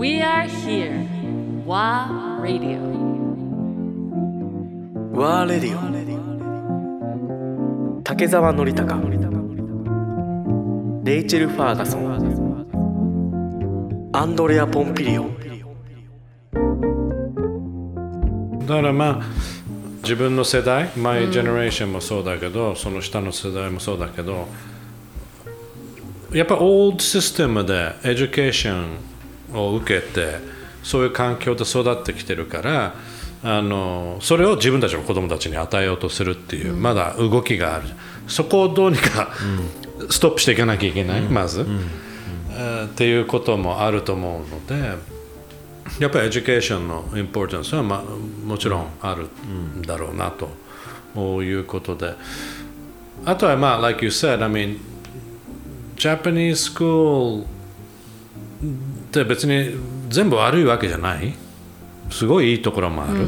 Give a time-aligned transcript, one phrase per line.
[0.00, 1.04] We are here.
[1.66, 2.80] WA Radio.
[5.12, 5.76] ワーレディ
[7.98, 8.98] オ竹澤典孝
[11.04, 12.10] レイチェル・ファーガソン
[14.14, 15.28] アンドレア・ポンピリオ
[18.60, 19.22] だからまあ
[20.02, 24.48] 自分の世代、マイ・ジェネレーションもそうだけど、その下の世代もそうだけど
[26.32, 29.09] やっぱ old system で education
[29.54, 30.38] を受けて
[30.82, 32.94] そういう環境で育ってきてるから
[33.42, 37.84] あのそれを自分たちの子供たちに与えようとするっていう、まだ動きがある。
[38.28, 39.30] そこをどうにか、
[40.10, 41.66] ストップしていかなきゃいけない、まず、
[42.50, 44.98] えーっていうこともあると思うので
[45.98, 52.14] やっぱり education の importance は、まあ、もちろんあるんだろうなということで。
[53.24, 54.78] あとはまあ like you said I mean
[55.96, 57.44] Japanese school
[59.10, 59.74] って別に
[60.08, 61.34] 全部悪いわけじゃない。
[62.10, 63.24] すごいいいところもある、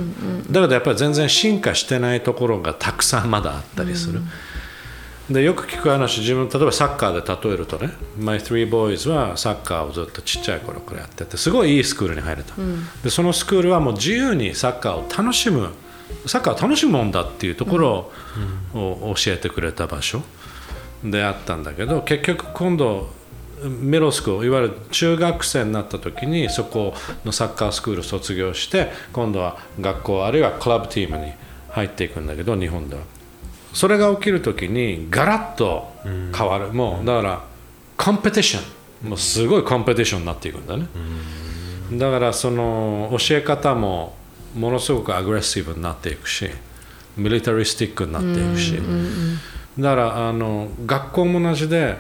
[0.50, 4.20] だけどやっぱり全然進化してないところがたくさんまだあったりする、
[5.30, 7.92] でよく聞く話自分例えばサッカーで例えるとね。
[8.18, 12.54] My three boys はサッカーをずっとちっちゃい頃からやっててすごいいいスクールに入れた、
[13.04, 15.68] でそのスクールはもう自由にサッカーを楽しむ
[16.26, 18.10] サッカーを楽しむもんだっていうところ
[18.74, 20.22] を教えてくれた場所
[21.04, 23.10] であったんだけど結局今度
[23.68, 31.32] ミロスクールいわゆる中学生になった時にそこのサッカースクールを卒業して今度は学校あるいはクラブチームに
[31.70, 33.02] 入っていくんだけど日本では。
[33.72, 37.44] それが起きる時にガラッと変わる、もうだから
[37.96, 38.60] コンペティショ
[39.06, 39.08] ン。
[39.08, 40.86] もうすごいコンペティションになっていくんだね、
[41.92, 44.14] だからその教え方も
[44.54, 46.48] ものすごくアグレッシブになっていくし
[47.16, 48.78] ミリタリスティックになっていくし、
[49.76, 51.96] だからあの学校も同じで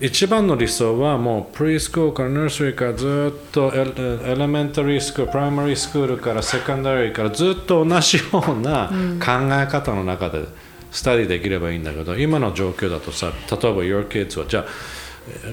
[0.00, 10.44] 一番の理想はもうプリスクールからナースリーからずっとエレメンタリースクールプライマリースクールからセカンダリーからずっと同じような考え方の中で
[10.90, 14.64] スタディできればいいんだけど、今の状況だとさ例えば Your kids はじゃあ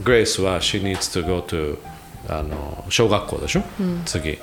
[0.04, 1.78] グレイスは She needs to go to
[2.30, 3.64] あの小学校でしょ、
[4.06, 4.38] 次。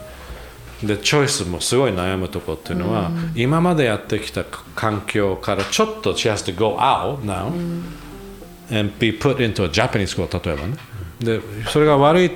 [0.82, 4.42] でチョイスもすごい悩むとこっていうのは、今までやってきた
[4.74, 7.52] 環境からちょっと She has to go out now、
[8.72, 10.76] and be put into a Japanese school 例えばね。
[11.20, 12.30] でそれが悪い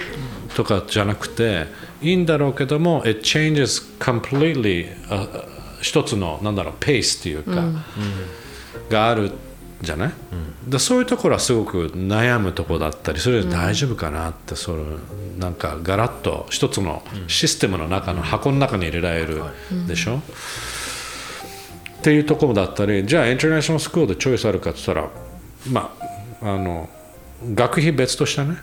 [0.54, 1.66] とかじゃなくて
[2.00, 5.44] いいんだろうけども it changes completely、uh,
[5.80, 7.64] 一つのなんだろうペースっていうか、
[8.88, 9.32] がある
[9.82, 10.12] じゃない、
[10.66, 14.84] でそういうところはすごく悩むところだったりそれで大丈夫かなって、その
[15.38, 19.42] なんかガラッと一つのシステムの中の箱の中に入れられる
[19.86, 20.20] でしょ、っ
[22.02, 25.10] ていうところだったりじゃあインターナショナルスクールでチョイスあるかって言ったら
[25.70, 26.06] まあ
[26.42, 26.88] あの
[27.54, 28.56] 学費別としてね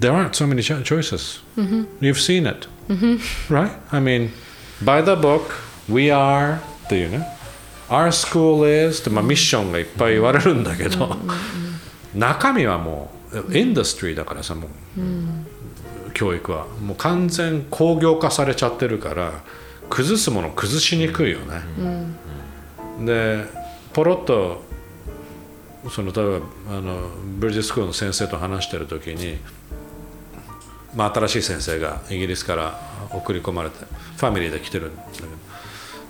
[0.00, 1.40] There aren't so many cho- choices.
[2.00, 2.66] You've seen it.
[3.48, 3.70] Right?
[3.92, 4.30] I mean,
[4.84, 5.42] by the book,
[5.88, 7.26] we are っていうね
[7.88, 11.16] Our school is って、まあ、ミッションがいっぱい言われるんだけど、
[12.14, 13.10] 中身はも
[13.48, 16.66] うインダストリーだからさもう、教育は。
[16.82, 19.32] もう完全工業化されちゃってるから
[19.90, 21.62] 崩すもの崩しにくいよね、
[23.04, 23.44] で
[23.92, 24.64] ポロッと
[25.90, 29.38] その例えばあのブリヂスクールの先生と話してる時に、
[30.94, 32.78] まあ、新しい先生がイギリスから
[33.10, 33.76] 送り込まれて
[34.16, 35.28] ファミリーで来てるんだけど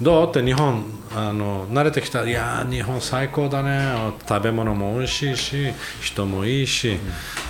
[0.00, 0.84] どうって日本
[1.14, 6.98] あの慣れてきたいや日本最高だね食べ物も美味しいし人もいいし、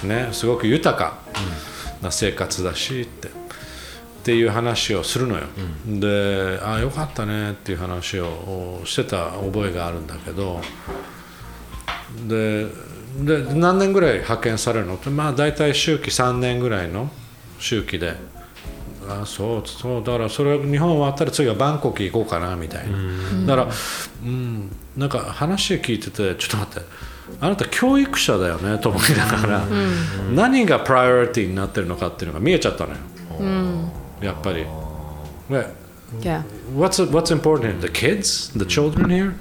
[0.04, 1.18] ね、すごく豊か
[2.02, 3.42] な生活だしって。
[4.22, 5.46] っていう話をするのよ、
[5.84, 10.60] でああよかったねっていう話をしてた覚えがあるんだけど
[12.28, 12.66] で
[13.24, 14.94] で何年ぐらい派遣されるの？
[14.94, 17.10] ってまあ大体周期3年ぐらいの
[17.58, 18.14] 周期で。
[19.08, 23.74] あそうそうだからそれ日本終わったら次はバンコク行こうかなみたいな、だから
[24.22, 26.88] うんなんか話聞いててちょっと待って。
[27.40, 29.66] あなた教育者だよねと思いながら、
[30.32, 32.98] 何がプライオリティになってるのかっていうのが見えちゃったのよ、
[34.20, 34.66] やっぱり。
[36.76, 38.52] what's what's important the kids?
[38.56, 39.34] The children here?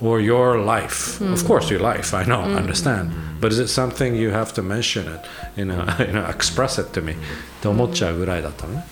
[0.00, 3.10] Or your life of course your life i know I understand
[3.40, 5.20] but is it something you have to mention it
[5.56, 7.16] you know, you know express it to me っ
[7.62, 8.84] て思っちゃうぐらいだったのね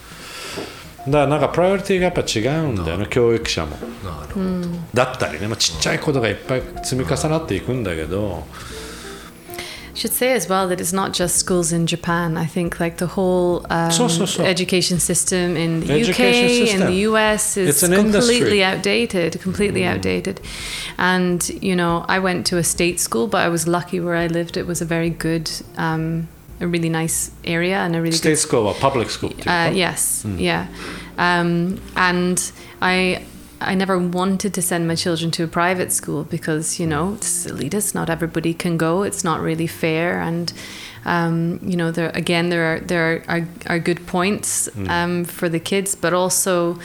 [1.07, 8.47] だからなんかプライオリティがやっぱ違うんだよね教育者もなるほど、だったりね、まあ、ちっちゃいことがいっぱい積み重なっていくんだけど
[9.95, 12.37] should say as well that it's not just schools in Japan.
[12.37, 14.45] I think like the whole um, so, so, so.
[14.45, 18.65] education system in the, UK and the US is completely industry.
[18.65, 19.95] outdated, completely mm.
[19.95, 20.41] outdated.
[20.99, 24.27] And you know, I went to a state school, but I was lucky where I
[24.27, 24.57] lived.
[24.57, 25.51] It was a very good.
[25.77, 26.29] Um,
[26.61, 29.33] a really nice area and a really state good, school or public school.
[29.45, 30.41] Uh, yes, mm.
[30.41, 30.69] yeah,
[31.19, 33.25] um, and I
[33.67, 37.47] I never wanted to send my children to a private school because you know it's
[37.47, 37.95] elitist.
[37.95, 39.03] Not everybody can go.
[39.03, 40.53] It's not really fair, and
[41.05, 45.49] um, you know there again there are there are, are, are good points um, for
[45.49, 46.79] the kids, but also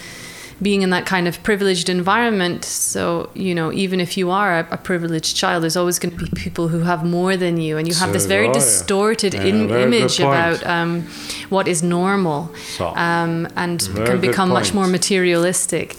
[0.62, 2.66] being in that kind of privileged environment.
[2.66, 6.26] So, you know, even if you are a, a privileged child, there's always going to
[6.26, 9.44] be people who have more than you, and you have this very oh, distorted Yeah,
[9.44, 11.04] in, very image about um,
[11.50, 15.96] what is normal So, um, and can become much more materialistic.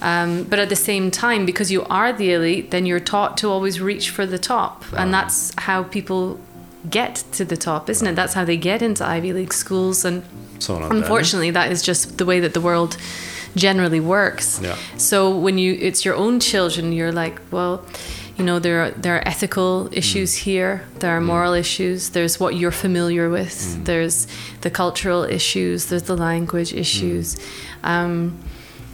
[0.00, 3.48] Um, but at the same time, because you are the elite, then you're taught to
[3.48, 4.84] always reach for the top.
[4.92, 5.20] And ah.
[5.22, 6.38] that's how people
[6.88, 8.14] get to the top, isn't it?
[8.14, 10.04] That's how they get into Ivy League schools.
[10.04, 10.22] And
[10.58, 12.96] so unfortunately, that is just the way that the world
[13.56, 14.60] generally works.
[14.62, 14.76] Yeah.
[14.96, 17.84] So when you it's your own children, you're like, well,
[18.36, 19.96] you know, there are, there are ethical mm.
[19.96, 20.42] issues mm.
[20.42, 21.26] here, there are mm.
[21.26, 21.60] moral mm.
[21.60, 23.84] issues, there's what you're familiar with, mm.
[23.84, 24.28] there's
[24.60, 27.34] the cultural issues, there's the language issues.
[27.34, 27.88] Mm.
[27.88, 28.38] Um,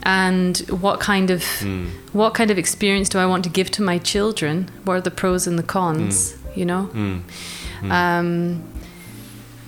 [0.04, 1.86] and what kind of hmm.
[2.12, 4.68] what kind of experience do I want to give to my children?
[4.84, 6.32] What are the pros and the cons?
[6.32, 6.58] Hmm.
[6.58, 7.90] You know, hmm.
[7.90, 8.62] um,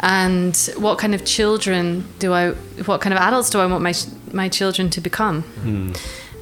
[0.00, 2.50] and what kind of children do I?
[2.84, 3.94] What kind of adults do I want my
[4.32, 5.44] my children to become?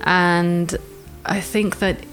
[0.04, 0.76] And
[1.24, 2.04] I think that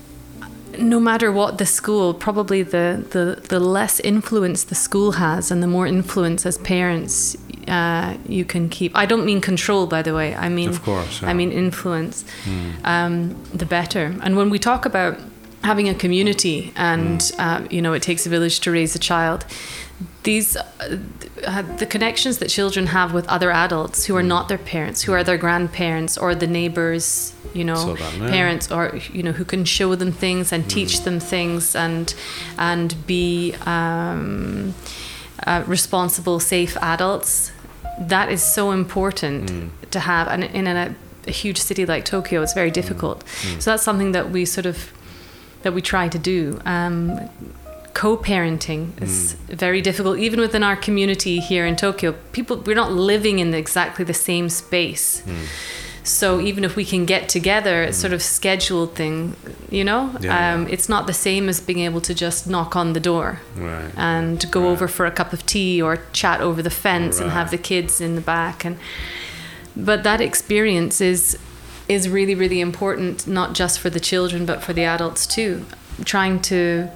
[0.78, 5.62] no matter what the school, probably the, the, the less influence the school has and
[5.62, 7.36] the more influence as parents
[7.68, 8.96] uh, you can keep.
[8.96, 10.36] I don't mean control, by the way.
[10.36, 11.30] I mean, of course, yeah.
[11.30, 12.24] I mean influence.
[12.46, 12.86] Mm.
[12.86, 14.16] Um, the better.
[14.22, 15.18] And when we talk about
[15.64, 17.40] having a community, and mm.
[17.40, 19.46] uh, you know, it takes a village to raise a child.
[20.24, 20.98] These, uh,
[21.46, 24.28] uh the connections that children have with other adults who are mm.
[24.28, 27.96] not their parents, who are their grandparents or the neighbors, you know, so
[28.30, 30.70] parents or you know who can show them things and hmm.
[30.70, 32.14] teach them things and
[32.58, 33.54] and be.
[33.66, 34.74] Um,
[35.48, 37.52] uh, responsible, safe adults.
[38.00, 39.90] That is so important mm.
[39.92, 40.96] to have, and in a,
[41.28, 42.74] a huge city like Tokyo, it's very mm.
[42.74, 43.26] difficult.
[43.26, 43.62] Mm.
[43.62, 44.92] So that's something that we sort of
[45.64, 46.60] that we try to do.
[46.66, 47.30] Um,
[47.94, 50.18] co-parenting is very difficult.
[50.18, 54.50] Even within our community here in Tokyo people we're not living in exactly the same
[54.50, 55.22] space
[56.04, 58.02] so even if we can get together it's mm-hmm.
[58.02, 59.36] sort of scheduled thing
[59.70, 60.14] you know?
[60.20, 60.74] Yeah, um, yeah.
[60.74, 63.92] it's not the same as being able to just knock on the door Right.
[63.96, 67.52] and go over for a cup of tea or chat over the fence and have
[67.52, 68.78] the kids in the back and
[69.76, 71.38] but that experience is
[71.88, 75.66] is really really important not just for the children but for the adults too.
[76.04, 76.90] Trying to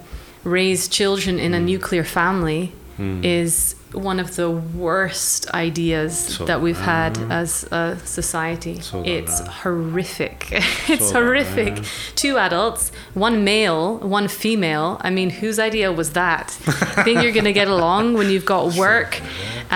[0.44, 1.64] raise children in a mm.
[1.64, 3.24] nuclear family mm.
[3.24, 8.80] is one of the worst ideas So- that we've had as a society.
[8.80, 10.48] So it's that- horrific.
[10.88, 11.82] it's So that- horrific.
[12.14, 15.00] Two adults, one male, one female.
[15.02, 16.50] I mean, whose idea was that?
[17.04, 19.20] Think you're going to get along when you've got work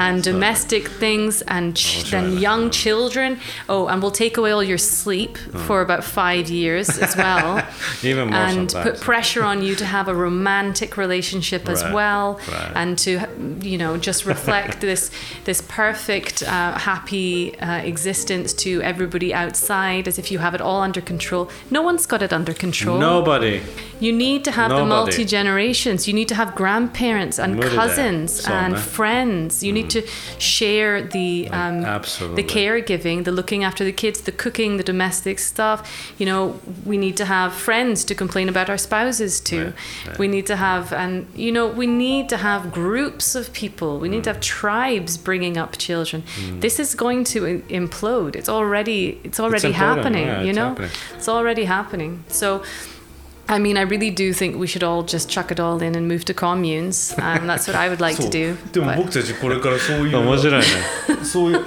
[0.04, 3.38] and domestic things and ch- then young children?
[3.68, 5.36] Oh, and we'll take away all your sleep
[5.66, 7.62] for about five years as well.
[8.02, 8.84] Even more and sometimes.
[8.98, 12.72] put pressure on you to have a romantic relationship as Right, well right.
[12.80, 13.10] and to
[13.70, 15.10] you know just reflect this
[15.44, 20.80] this perfect uh, happy uh, existence to everybody outside as if you have it all
[20.88, 23.60] under control no one's got it under control Nobody.
[24.00, 24.84] You need to have Nobody.
[24.84, 26.08] the multi generations.
[26.08, 27.74] You need to have grandparents and Nobody.
[27.74, 29.62] cousins and friends.
[29.62, 29.74] You mm.
[29.74, 30.00] need hmm.
[30.00, 30.06] to
[30.38, 36.14] share the um, the caregiving, the looking after the kids, the cooking, the domestic stuff.
[36.18, 39.72] You know, we need to have friends to complain about our spouses to.
[40.18, 43.98] We need to have, and you know, we need to have groups of people.
[44.00, 44.34] We need to hmm.
[44.34, 46.22] have tribes bringing up children.
[46.22, 46.60] Mm.
[46.60, 48.36] This is going to implode.
[48.36, 50.26] It's already it's already it's happening.
[50.26, 50.90] Yeah, you know, happening.
[51.14, 52.24] it's already happening.
[52.28, 52.62] So
[53.52, 56.06] I mean, I really do think we should all just chuck it all in and
[56.06, 57.12] move to communes.
[57.18, 58.72] Um, that's what I would like そ to う do.
[58.72, 60.66] でも but- 僕たちこれからそういう 面白いね。
[61.24, 61.60] そういういや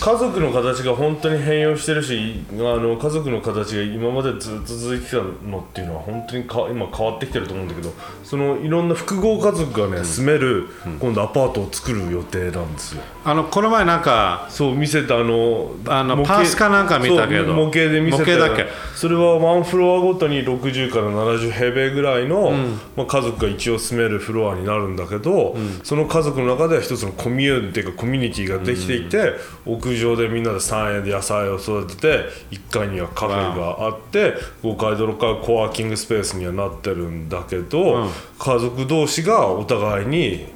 [0.00, 7.92] 家族の形が本当に変容してるしあの家族の形が今までずっと続いてたのっていうのは本当にか今変わってきてると思うんだけど
[8.24, 10.68] そのいろんな複合家族がね、住める
[11.00, 18.66] 今度アパートを作る予定なんですよあのこの前なんかそう見せたあのあのパースかなんか見たけど模型で見せた模型だっけ？
[18.94, 22.52] それはワンフロアごとに60から70平米ぐらいの、
[22.96, 38.10] まあ、家族が一応住めるフロアになるんだけど、その家族の中では一つのコミューンっていうかコミュニティができていて、屋上でみんなで菜園で野菜を育てて1階にはカフェがあって5階と6階はコワーキングスペースにはなってるんだけど、うん。
[38.38, 40.46] 家族同士がお互いに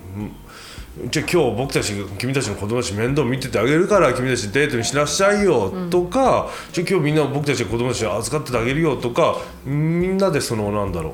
[1.07, 11.13] じゃあ今日僕たちが君たちの子供たち面倒見ててあげるから君たちデートにしなさいよとか、じゃあ今日みんな僕たちが子供たちを預かっててあげるよとかみんなでそのなんだろう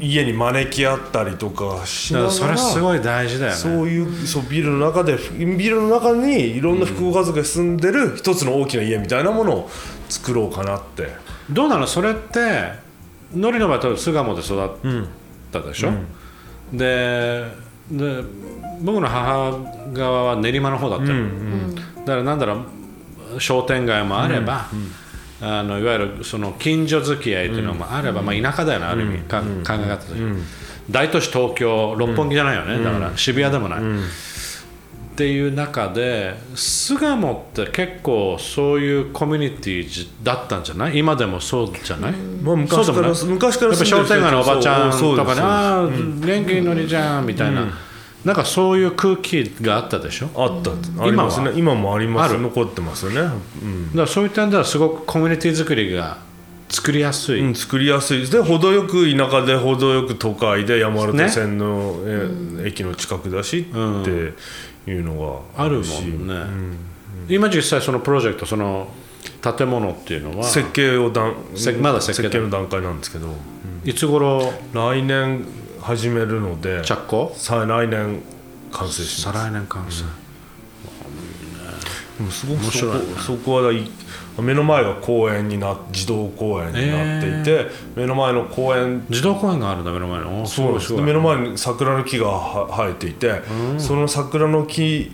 [0.00, 3.56] 家に招き合ったりとかしなだからがらそれすごい大事だよね。
[3.56, 9.70] そういうそうビルの中でビルの中にいろんな複合家族が住んでる一つの大きな家みたいなものを
[10.08, 11.08] 作ろうかなって。
[11.50, 11.86] どうなの？
[11.86, 12.72] それって
[13.34, 14.68] ノリの場合は巣鴨で育っ
[15.52, 15.92] たでしょ、
[16.72, 17.44] で
[17.90, 18.22] で
[18.80, 19.58] 僕の母
[19.92, 22.64] 側は練馬の方だったの、だからなんだろ
[23.36, 24.68] う商店街もあれば、
[25.40, 30.20] あのいわゆるその近所付き合いというのもあれば、まあ、田舎だよねある意味、か考え方として、
[30.90, 33.80] 大都市東京六本木じゃないよね、だから渋谷でもない、
[35.14, 40.98] っていう中で巣鴨って結構そういうコミュニティだったんじゃない？
[40.98, 47.68] 今でもそうじゃない、まあ昔から昔からやっぱ商店街のおばちゃんとかで「あああ元気のりじゃん」みたいな、
[48.24, 50.30] なんかそういう空気があったでしょ？
[50.34, 50.72] あった。
[51.00, 51.52] ありますね。
[51.54, 52.36] 今もあります。
[52.36, 53.20] 残ってますよね、
[53.62, 53.86] うん。
[53.90, 56.18] だからそういう点ではすごくコミュニティ作りが
[56.68, 58.28] 作りやすい、うん、作りやすい。
[58.28, 64.32] で程よく田舎で程よく都会で山手線の、え駅の近くだしって
[64.86, 66.26] いうのがあるもしん。
[66.26, 66.34] ね、
[67.28, 68.88] 今実際そのプロジェクトその
[69.40, 72.38] 建物っていうのは設計をだんせまだ設計だ。
[72.40, 73.28] の段階なんですけど。
[73.84, 74.50] いつ頃？
[74.72, 75.44] 来年
[75.82, 77.34] 始めるので着工？
[77.36, 78.22] さあ来年
[78.72, 79.38] 完成します。
[79.38, 80.04] 再来年完成、
[82.18, 83.90] でもすごくそこそこはい
[84.38, 90.42] 目の前が公園にな児童公園になっていて、目の前の公園児童公園があるんだ目の前の。
[90.42, 90.92] おそうです。
[90.94, 93.42] 目の前に桜の木がは生えていて、
[93.78, 95.12] その桜の木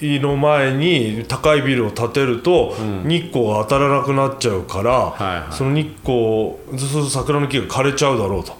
[0.00, 5.52] の前に高いビルを建てると、日光が当たらなくなっちゃうから、はいはい。
[5.52, 8.56] その日光そうすると桜の木が枯れちゃうだろうと。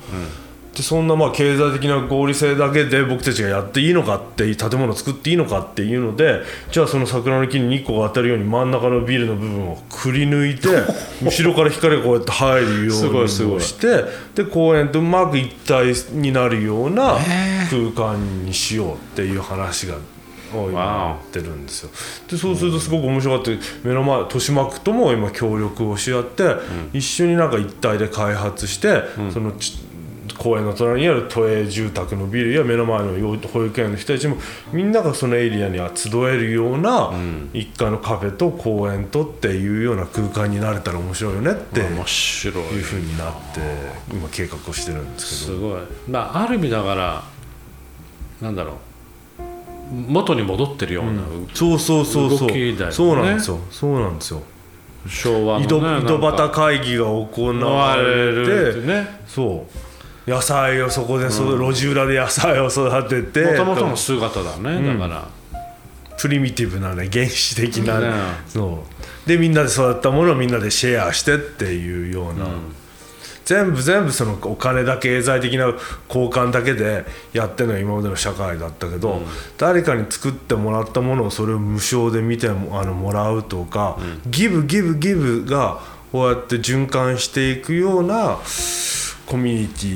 [0.76, 10.68] でそんなまあ経済的な合理性だけで僕たちがやっていいのかって建物を作っていいのかっていうのでじゃあその桜の木に日光が当たるように真ん中のビルの部分をくり抜いて
[11.25, 14.04] 後ろから光がこうやって入るようにして
[14.35, 17.16] で公園とうまく一体になるような
[17.71, 19.95] 空間にしようっていう話が。
[20.54, 21.90] を今やってるんですよ。
[22.30, 23.50] でそうするとすごく面白かった。
[23.83, 26.54] 目の前豊島区とも今協力をし合って、
[26.92, 29.02] 一緒になんか一体で開発して、
[29.33, 29.85] そのち
[30.38, 34.37] 公園の隣にある都営住宅のビルや目の前の幼保育園の人たちも
[34.73, 37.12] みんながそのエリアには集えるような
[37.52, 42.64] 一家のカフェと公園とっていうような空間になれたら面白いよねっていう面白い。
[42.87, 43.61] ふうになって
[44.12, 45.59] 今計画をしてるんですけど。
[45.59, 47.25] すごい、まあ、ある意味だから
[48.40, 48.76] なんだろう。
[50.09, 51.23] 元に戻ってるような、
[51.54, 52.49] そうそうそうそう。
[52.49, 52.92] 動きだよね。
[52.92, 53.61] そうなんですよ。
[53.71, 54.42] そうなんですよ。
[55.09, 57.28] 昭和の、ね、井戸端会議が行
[57.59, 59.21] われてね。
[59.26, 59.78] そう
[60.26, 65.28] 野菜をそこでそ、路地裏で野菜を育ててもともとの姿だね、だから。
[66.18, 68.11] プリミティブなね原始的な、ね。
[68.49, 68.85] そ
[69.25, 69.28] う。
[69.28, 72.47] でみんなで育ったものをみんなでシェアしてっていうような、
[73.45, 75.66] 全部全部そのお金だけ経済的な
[76.09, 79.21] 交換だけでやってるのが今までの社会だったけど、
[79.59, 85.80] 誰かに作ってもらったものをそれを無償で見てもあのもらうとか、ギブギブギブが
[86.11, 88.38] こうやって循環していくような
[89.26, 89.87] コミュニテ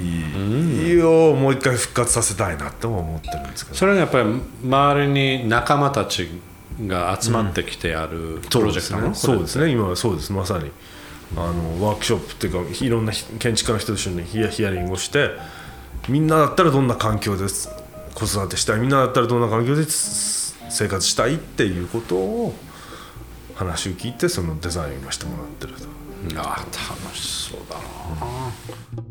[1.01, 3.77] ィをもう一回復活させたいなとも思ってるんですけど。
[3.77, 6.29] それがやっぱり周りに仲間たち
[6.87, 9.71] が集まってきてやるプロジェクトなの、そうですね。
[9.71, 10.33] 今はそうです。
[10.33, 10.71] まさに。
[11.37, 15.31] あのワークショップっていうかいろんな建築家の人と一緒にヒアリングをして
[16.09, 17.45] みんなだったらどんな環境で
[18.15, 18.81] 子育てしたい？
[18.81, 21.37] みんなだったらどんな環境で生活したい？
[21.37, 22.53] っていうことを
[23.55, 25.89] 話を聞いてそのデザインを今してもらってると。
[26.41, 29.10] ああ楽しそうだな